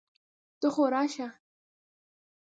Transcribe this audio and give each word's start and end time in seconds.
ته 0.59 0.67
خو 0.73 0.83
راسه! 0.93 1.27